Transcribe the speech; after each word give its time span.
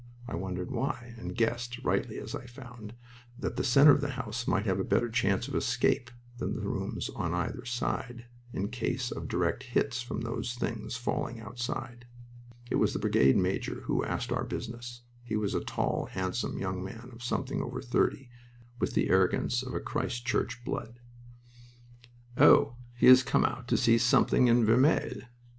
I 0.27 0.33
wondered 0.35 0.71
why, 0.71 1.13
and 1.19 1.35
guessed 1.37 1.77
(rightly, 1.83 2.17
as 2.17 2.33
I 2.33 2.47
found) 2.47 2.95
that 3.37 3.55
the 3.55 3.63
center 3.63 3.91
of 3.91 4.01
the 4.01 4.13
house 4.17 4.47
might 4.47 4.65
have 4.65 4.79
a 4.79 4.83
better 4.83 5.09
chance 5.11 5.47
of 5.47 5.53
escape 5.53 6.09
than 6.39 6.55
the 6.55 6.61
rooms 6.63 7.11
on 7.11 7.35
either 7.35 7.65
side, 7.65 8.25
in 8.51 8.69
case 8.69 9.11
of 9.11 9.27
direct 9.27 9.61
hits 9.61 10.01
from 10.01 10.21
those 10.21 10.55
things 10.55 10.97
falling 10.97 11.39
outside. 11.39 12.07
It 12.71 12.77
was 12.77 12.93
the 12.93 12.99
brigade 12.99 13.37
major 13.37 13.81
who 13.81 14.03
asked 14.03 14.31
our 14.31 14.43
business. 14.43 15.01
He 15.23 15.35
was 15.35 15.53
a 15.53 15.63
tall, 15.63 16.07
handsome 16.07 16.57
young 16.57 16.83
man 16.83 17.11
of 17.13 17.21
something 17.21 17.61
over 17.61 17.79
thirty, 17.79 18.31
with 18.79 18.95
the 18.95 19.07
arrogance 19.11 19.61
of 19.61 19.75
a 19.75 19.79
Christ 19.79 20.25
Church 20.25 20.63
blood. 20.65 20.99
"Oh, 22.39 22.75
he 22.95 23.05
has 23.05 23.21
come 23.21 23.45
out 23.45 23.67
to 23.67 23.77
see 23.77 23.99
something 23.99 24.47
in 24.47 24.65
Vermelles? 24.65 25.25